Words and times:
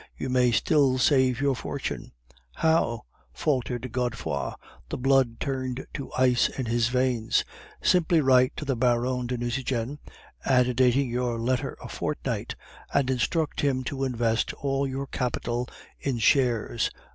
You 0.17 0.29
may 0.29 0.51
still 0.51 0.97
save 0.97 1.39
your 1.39 1.55
fortune.' 1.55 2.11
"'How?' 2.55 3.05
faltered 3.35 3.91
Godefroid; 3.91 4.55
the 4.89 4.97
blood 4.97 5.39
turned 5.39 5.85
to 5.93 6.11
ice 6.13 6.49
in 6.49 6.65
his 6.65 6.87
veins. 6.87 7.45
"'Simply 7.83 8.19
write 8.19 8.57
to 8.57 8.65
the 8.65 8.75
Baron 8.75 9.27
de 9.27 9.37
Nucingen, 9.37 9.99
antedating 10.43 11.11
your 11.11 11.37
letter 11.39 11.77
a 11.83 11.87
fortnight, 11.87 12.55
and 12.91 13.11
instruct 13.11 13.61
him 13.61 13.83
to 13.83 14.03
invest 14.03 14.53
all 14.53 14.87
your 14.87 15.05
capital 15.05 15.69
in 15.99 16.17
shares. 16.17 16.89